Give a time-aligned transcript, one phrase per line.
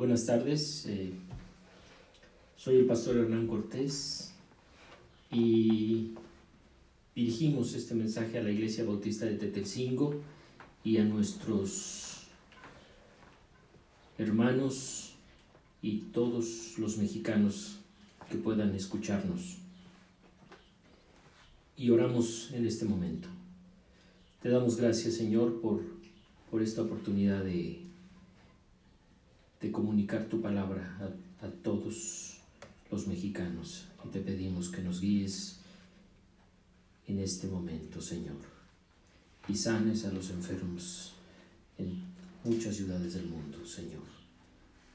[0.00, 1.12] Buenas tardes, eh,
[2.56, 4.32] soy el pastor Hernán Cortés
[5.30, 6.14] y
[7.14, 10.14] dirigimos este mensaje a la Iglesia Bautista de Tetelcingo
[10.82, 12.28] y a nuestros
[14.16, 15.16] hermanos
[15.82, 17.80] y todos los mexicanos
[18.30, 19.58] que puedan escucharnos.
[21.76, 23.28] Y oramos en este momento.
[24.40, 25.82] Te damos gracias, Señor, por,
[26.50, 27.89] por esta oportunidad de
[29.60, 30.98] de comunicar tu palabra
[31.40, 32.38] a, todos
[32.90, 33.84] los mexicanos.
[34.04, 35.58] Y te pedimos que nos guíes
[37.06, 38.36] en este momento, Señor,
[39.48, 41.12] y sanes a los enfermos
[41.78, 42.02] en
[42.44, 44.02] muchas ciudades del mundo, Señor.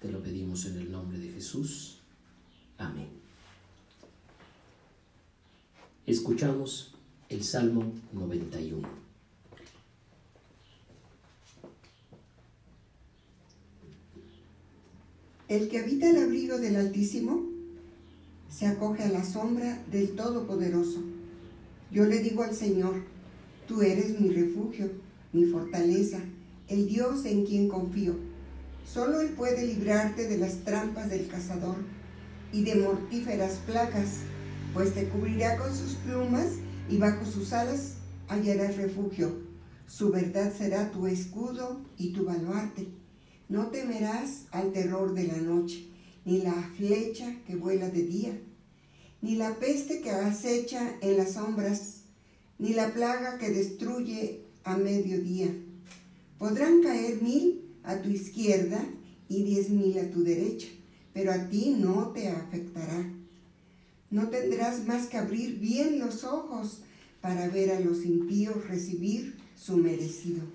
[0.02, 1.98] Te lo pedimos en el nombre de Jesús.
[2.78, 3.10] Amén.
[6.06, 6.94] Escuchamos
[7.30, 9.05] el Salmo 91.
[15.48, 17.44] El que habita el abrigo del Altísimo
[18.50, 21.04] se acoge a la sombra del Todopoderoso.
[21.92, 23.04] Yo le digo al Señor,
[23.68, 24.90] tú eres mi refugio,
[25.34, 26.18] mi fortaleza,
[26.68, 28.16] el Dios en quien confío.
[28.92, 31.76] Solo Él puede librarte de las trampas del cazador
[32.52, 34.22] y de mortíferas placas,
[34.74, 36.54] pues te cubrirá con sus plumas
[36.90, 37.98] y bajo sus alas
[38.30, 39.32] hallarás refugio.
[39.86, 43.05] Su verdad será tu escudo y tu baluarte.
[43.48, 45.86] No temerás al terror de la noche,
[46.26, 48.40] ni la flecha que vuela de día,
[49.22, 52.02] ni la peste que acecha en las sombras,
[52.58, 55.54] ni la plaga que destruye a mediodía.
[56.40, 58.84] Podrán caer mil a tu izquierda
[59.30, 60.68] y diez mil a tu derecha,
[61.14, 63.12] pero a ti no te afectará.
[64.10, 66.82] No tendrás más que abrir bien los ojos
[67.22, 70.55] para ver a los impíos recibir su merecido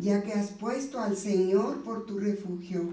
[0.00, 2.88] ya que has puesto al Señor por tu refugio,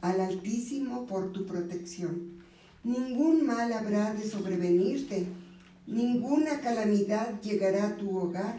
[0.00, 2.40] al Altísimo por tu protección.
[2.84, 5.26] Ningún mal habrá de sobrevenirte,
[5.86, 8.58] ninguna calamidad llegará a tu hogar,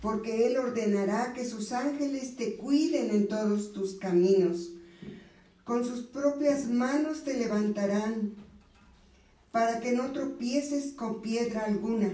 [0.00, 4.70] porque Él ordenará que sus ángeles te cuiden en todos tus caminos.
[5.64, 8.34] Con sus propias manos te levantarán,
[9.52, 12.10] para que no tropieces con piedra alguna.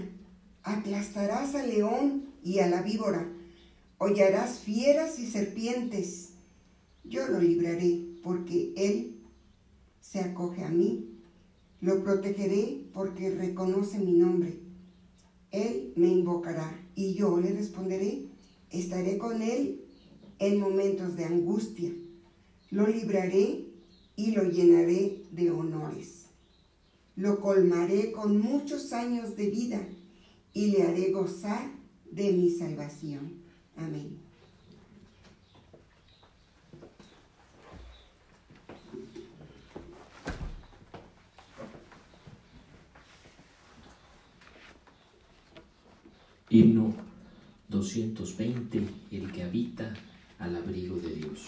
[0.63, 3.27] Aplastarás al león y a la víbora
[3.97, 6.33] hollarás fieras y serpientes.
[7.03, 9.21] Yo lo libraré porque Él
[10.01, 11.11] se acoge a mí.
[11.81, 14.59] Lo protegeré porque reconoce mi nombre.
[15.51, 18.25] Él me invocará y yo le responderé.
[18.69, 19.85] Estaré con Él
[20.39, 21.91] en momentos de angustia.
[22.71, 23.65] Lo libraré
[24.15, 26.25] y lo llenaré de honores.
[27.15, 29.87] Lo colmaré con muchos años de vida
[30.53, 31.71] y le haré gozar
[32.11, 33.44] de mi salvación.
[33.77, 34.17] Amén.
[46.49, 46.93] Himno
[47.67, 49.93] 220, el que habita
[50.39, 51.41] al abrigo de Dios.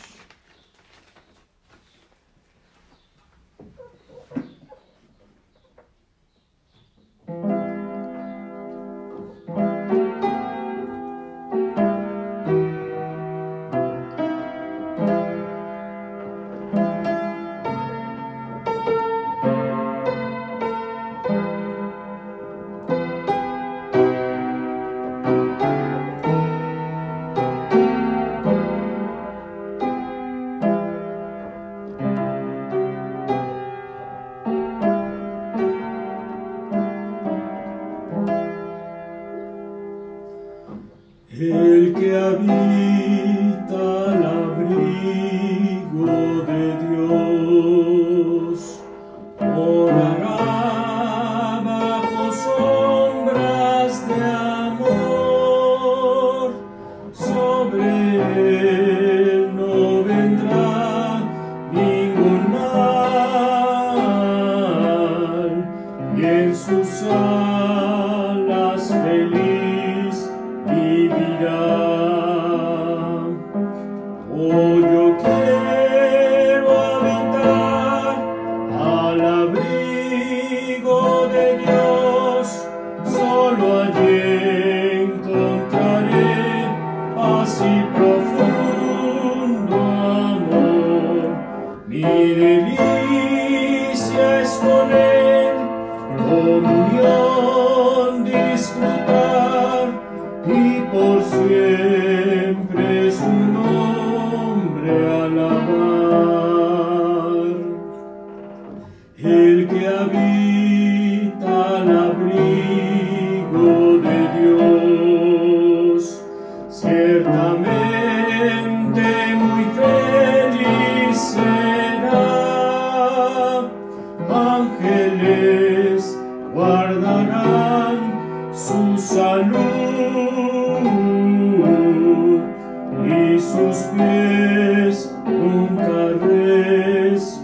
[135.78, 137.38] caress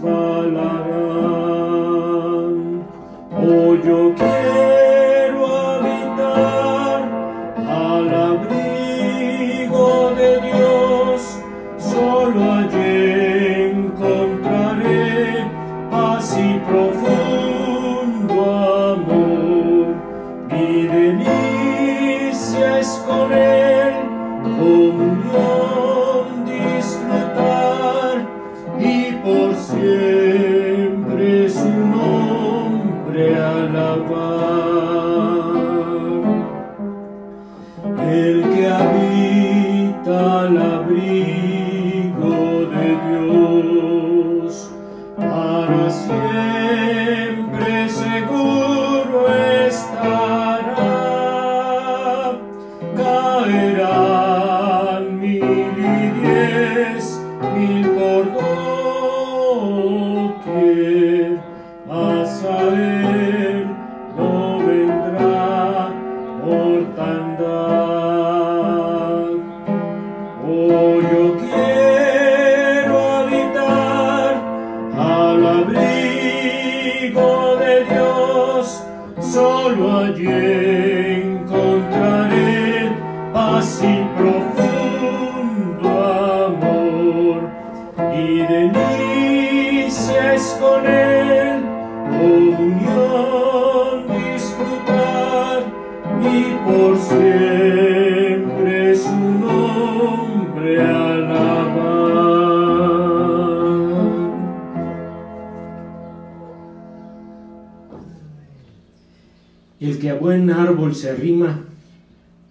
[109.84, 111.66] El que a buen árbol se arrima,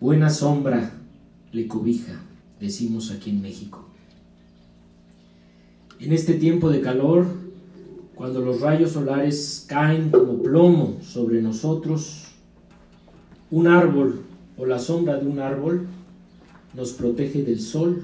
[0.00, 0.92] buena sombra
[1.50, 2.20] le cobija,
[2.60, 3.88] decimos aquí en México.
[5.98, 7.24] En este tiempo de calor,
[8.14, 12.24] cuando los rayos solares caen como plomo sobre nosotros,
[13.50, 14.20] un árbol
[14.58, 15.86] o la sombra de un árbol
[16.74, 18.02] nos protege del sol,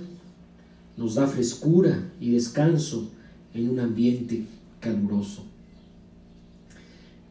[0.96, 3.10] nos da frescura y descanso
[3.52, 4.46] en un ambiente
[4.80, 5.47] caluroso.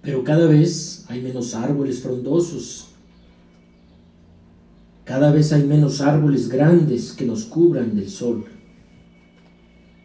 [0.07, 2.88] Pero cada vez hay menos árboles frondosos,
[5.04, 8.45] cada vez hay menos árboles grandes que nos cubran del sol.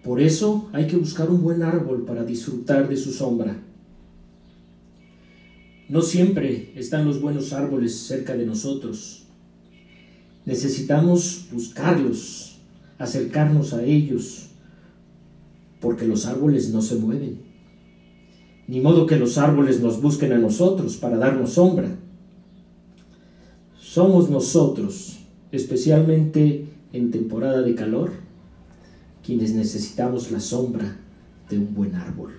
[0.03, 3.57] Por eso hay que buscar un buen árbol para disfrutar de su sombra.
[5.89, 9.23] No siempre están los buenos árboles cerca de nosotros.
[10.45, 12.59] Necesitamos buscarlos,
[12.99, 14.49] acercarnos a ellos,
[15.81, 17.52] porque los árboles no se mueven.
[18.69, 21.97] Ni modo que los árboles nos busquen a nosotros para darnos sombra.
[23.81, 25.19] Somos nosotros,
[25.51, 28.13] especialmente en temporada de calor,
[29.25, 30.97] quienes necesitamos la sombra
[31.49, 32.33] de un buen árbol.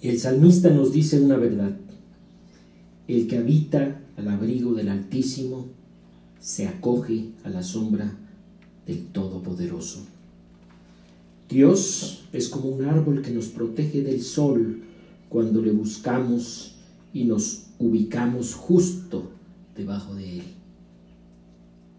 [0.00, 1.76] El salmista nos dice una verdad.
[3.06, 5.68] El que habita al abrigo del Altísimo
[6.40, 8.12] se acoge a la sombra
[8.86, 10.11] del Todopoderoso.
[11.52, 14.82] Dios es como un árbol que nos protege del sol
[15.28, 16.76] cuando le buscamos
[17.12, 19.30] y nos ubicamos justo
[19.76, 20.44] debajo de él.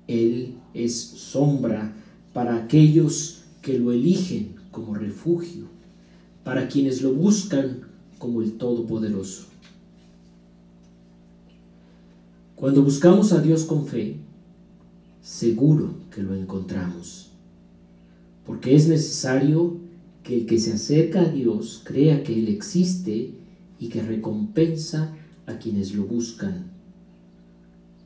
[0.07, 1.93] Él es sombra
[2.33, 5.65] para aquellos que lo eligen como refugio,
[6.43, 7.81] para quienes lo buscan
[8.17, 9.45] como el Todopoderoso.
[12.55, 14.17] Cuando buscamos a Dios con fe,
[15.21, 17.32] seguro que lo encontramos,
[18.45, 19.77] porque es necesario
[20.23, 23.33] que el que se acerca a Dios crea que Él existe
[23.79, 26.71] y que recompensa a quienes lo buscan,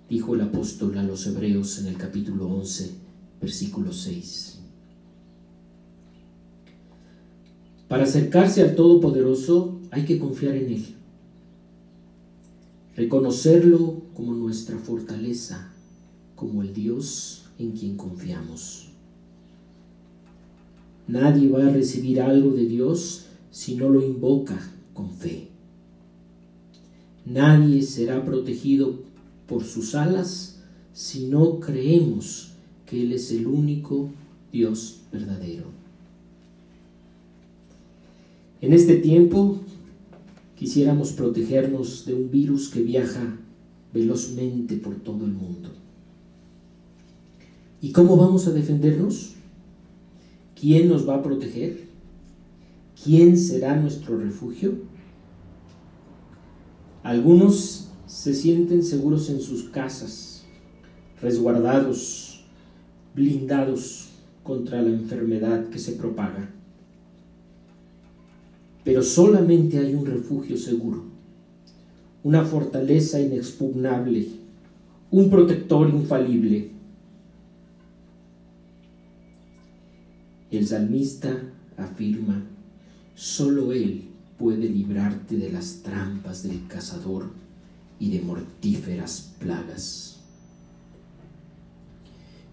[0.10, 2.92] dijo el apóstol a los hebreos en el capítulo 11,
[3.40, 4.60] versículo 6.
[7.88, 10.86] Para acercarse al Todopoderoso hay que confiar en Él,
[12.96, 15.72] reconocerlo como nuestra fortaleza,
[16.36, 18.87] como el Dios en quien confiamos.
[21.08, 24.60] Nadie va a recibir algo de Dios si no lo invoca
[24.94, 25.48] con fe.
[27.26, 29.00] Nadie será protegido
[29.48, 30.62] por sus alas
[30.94, 32.52] si no creemos
[32.86, 34.10] que Él es el único
[34.52, 35.66] Dios verdadero.
[38.62, 39.60] En este tiempo
[40.58, 43.38] quisiéramos protegernos de un virus que viaja
[43.94, 45.70] velozmente por todo el mundo.
[47.82, 49.37] ¿Y cómo vamos a defendernos?
[50.60, 51.88] ¿Quién nos va a proteger?
[53.04, 54.76] ¿Quién será nuestro refugio?
[57.04, 60.46] Algunos se sienten seguros en sus casas,
[61.22, 62.44] resguardados,
[63.14, 64.10] blindados
[64.44, 66.50] contra la enfermedad que se propaga.
[68.84, 71.04] Pero solamente hay un refugio seguro,
[72.24, 74.28] una fortaleza inexpugnable,
[75.12, 76.77] un protector infalible.
[80.52, 81.42] El salmista
[81.78, 82.44] afirma,
[83.16, 84.06] solo Él
[84.38, 87.32] puede librarte de las trampas del cazador
[88.00, 90.20] y de mortíferas plagas.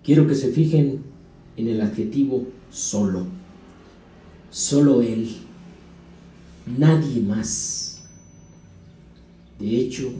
[0.02, 1.02] Quiero que se fijen
[1.56, 3.26] en el adjetivo solo.
[4.50, 5.28] Solo Él.
[6.78, 8.02] Nadie más.
[9.58, 10.12] De hecho,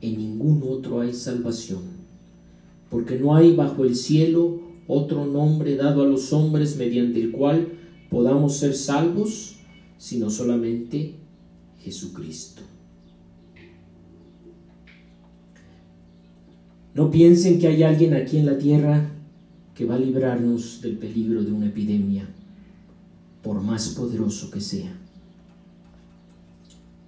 [0.00, 1.82] en ningún otro hay salvación,
[2.88, 7.68] porque no hay bajo el cielo otro nombre dado a los hombres mediante el cual
[8.10, 9.56] podamos ser salvos,
[9.98, 11.14] sino solamente
[11.78, 12.62] Jesucristo.
[16.94, 19.10] No piensen que hay alguien aquí en la tierra
[19.74, 22.28] que va a librarnos del peligro de una epidemia,
[23.42, 24.92] por más poderoso que sea.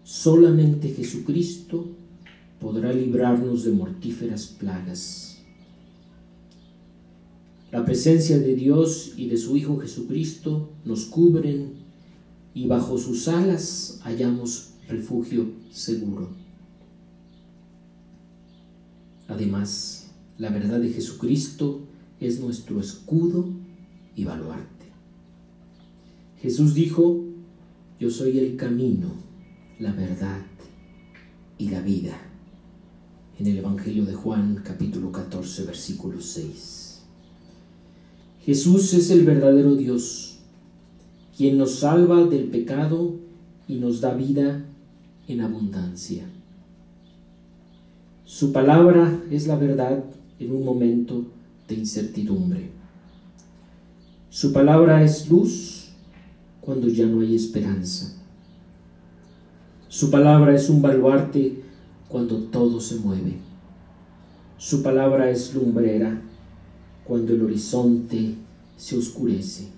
[0.05, 1.89] Solamente Jesucristo
[2.61, 5.32] podrá librarnos de mortíferas plagas.
[7.73, 11.73] La presencia de Dios y de su Hijo Jesucristo nos cubren
[12.53, 16.29] y bajo sus alas hallamos refugio seguro.
[19.27, 21.81] Además, la verdad de Jesucristo
[22.21, 23.49] es nuestro escudo
[24.15, 24.87] y baluarte.
[26.43, 27.25] Jesús dijo,
[27.99, 29.09] yo soy el camino,
[29.79, 30.45] la verdad
[31.57, 32.21] y la vida.
[33.39, 36.82] En el Evangelio de Juan capítulo 14 versículo 6.
[38.45, 40.39] Jesús es el verdadero Dios,
[41.37, 43.15] quien nos salva del pecado
[43.69, 44.65] y nos da vida
[45.29, 46.25] en abundancia.
[48.25, 50.03] Su palabra es la verdad
[50.41, 51.25] en un momento
[51.69, 52.71] de incertidumbre.
[54.29, 55.91] Su palabra es luz
[56.61, 58.13] cuando ya no hay esperanza.
[59.89, 61.63] Su palabra es un baluarte
[62.09, 63.37] cuando todo se mueve.
[64.59, 66.21] Su palabra es lumbrera
[67.05, 68.35] cuando el horizonte
[68.77, 69.69] se oscurece.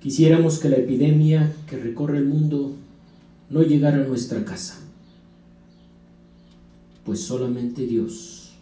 [0.00, 2.74] Quisiéramos que la epidemia que recorre el mundo
[3.50, 4.78] no llegara a nuestra casa,
[7.04, 8.52] pues solamente Dios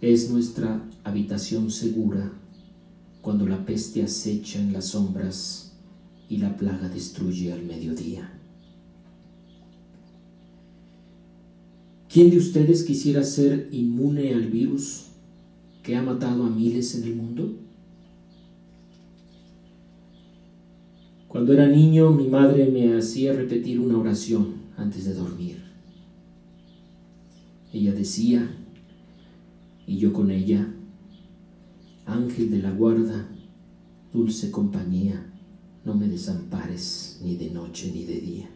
[0.00, 2.30] es nuestra habitación segura
[3.22, 5.72] cuando la peste acecha en las sombras
[6.28, 8.35] y la plaga destruye al mediodía.
[12.16, 15.08] ¿Quién de ustedes quisiera ser inmune al virus
[15.82, 17.58] que ha matado a miles en el mundo?
[21.28, 25.62] Cuando era niño mi madre me hacía repetir una oración antes de dormir.
[27.74, 28.50] Ella decía,
[29.86, 30.72] y yo con ella,
[32.06, 33.28] Ángel de la guarda,
[34.14, 35.22] dulce compañía,
[35.84, 38.55] no me desampares ni de noche ni de día.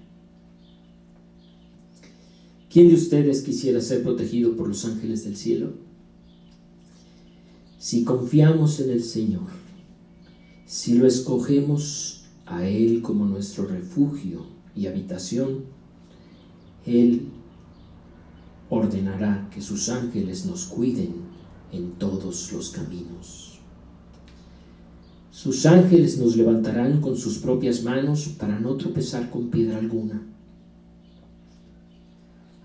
[2.70, 5.72] ¿Quién de ustedes quisiera ser protegido por los ángeles del cielo?
[7.80, 9.48] Si confiamos en el Señor,
[10.66, 14.46] si lo escogemos a Él como nuestro refugio
[14.76, 15.64] y habitación,
[16.86, 17.22] Él
[18.68, 21.14] ordenará que sus ángeles nos cuiden
[21.72, 23.58] en todos los caminos.
[25.32, 30.22] Sus ángeles nos levantarán con sus propias manos para no tropezar con piedra alguna.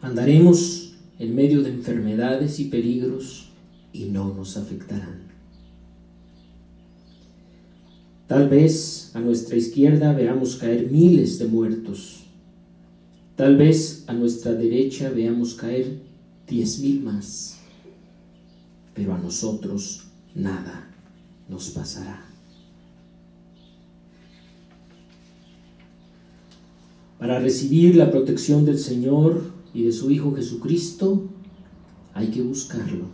[0.05, 3.49] Andaremos en medio de enfermedades y peligros
[3.91, 5.23] y no nos afectarán.
[8.27, 12.25] Tal vez a nuestra izquierda veamos caer miles de muertos.
[13.35, 15.97] Tal vez a nuestra derecha veamos caer
[16.47, 17.57] diez mil más.
[18.93, 20.03] Pero a nosotros
[20.35, 20.87] nada
[21.49, 22.23] nos pasará.
[27.17, 31.25] Para recibir la protección del Señor, y de su Hijo Jesucristo,
[32.13, 33.07] hay que buscarlo,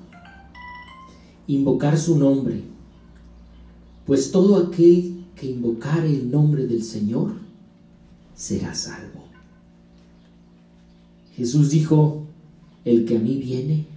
[1.47, 2.61] invocar su nombre,
[4.05, 7.33] pues todo aquel que invocare el nombre del Señor
[8.35, 9.23] será salvo.
[11.35, 12.27] Jesús dijo,
[12.85, 13.87] el que a mí viene,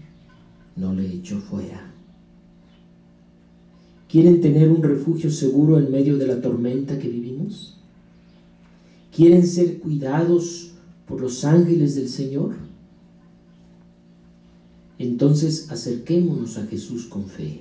[0.74, 1.92] no le echo fuera.
[4.08, 7.76] ¿Quieren tener un refugio seguro en medio de la tormenta que vivimos?
[9.14, 10.73] ¿Quieren ser cuidados
[11.06, 12.54] por los ángeles del Señor?
[14.98, 17.60] Entonces acerquémonos a Jesús con fe,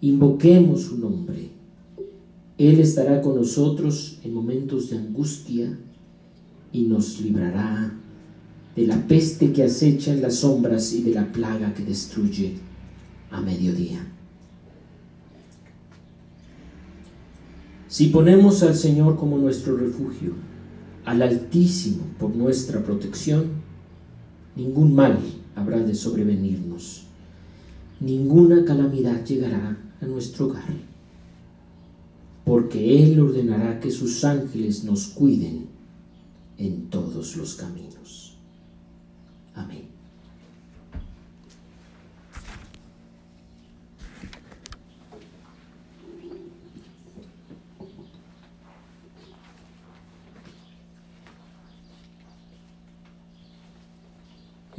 [0.00, 1.50] invoquemos su nombre.
[2.58, 5.78] Él estará con nosotros en momentos de angustia
[6.72, 7.94] y nos librará
[8.76, 12.54] de la peste que acecha en las sombras y de la plaga que destruye
[13.30, 14.06] a mediodía.
[17.88, 20.32] Si ponemos al Señor como nuestro refugio,
[21.04, 23.46] al Altísimo por nuestra protección,
[24.56, 25.18] ningún mal
[25.54, 27.04] habrá de sobrevenirnos,
[28.00, 30.68] ninguna calamidad llegará a nuestro hogar,
[32.44, 35.66] porque Él ordenará que sus ángeles nos cuiden
[36.58, 38.36] en todos los caminos.
[39.54, 39.99] Amén.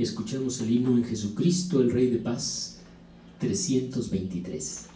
[0.01, 2.79] Escuchemos el himno en Jesucristo, el Rey de Paz,
[3.39, 4.90] 323.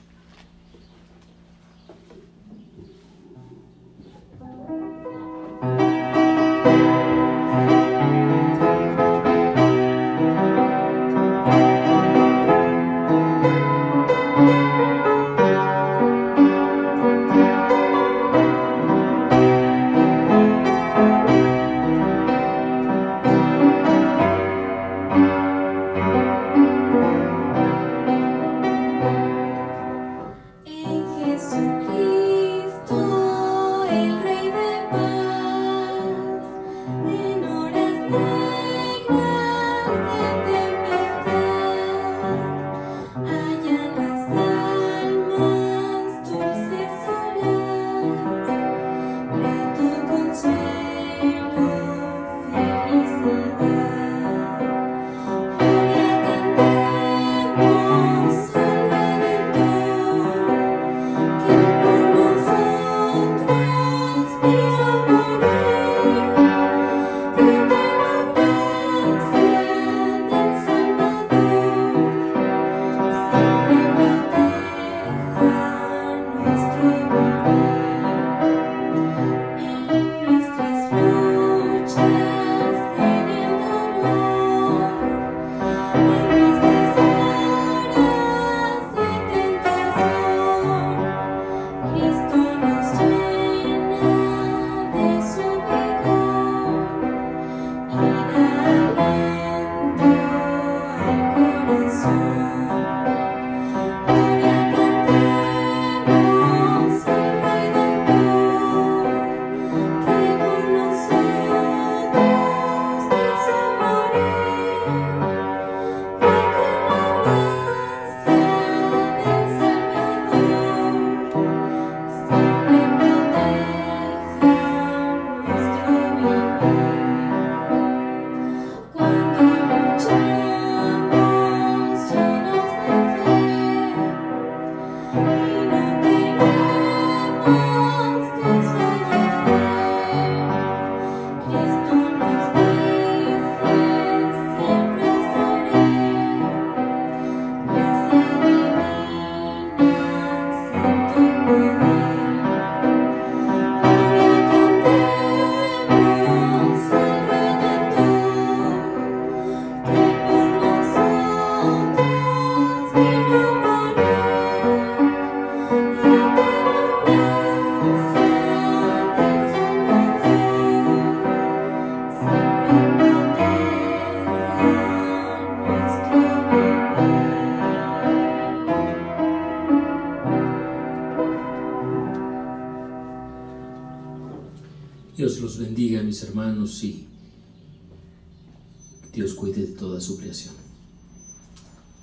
[189.15, 190.53] Dios cuide de toda su creación.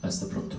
[0.00, 0.56] Hasta pronto.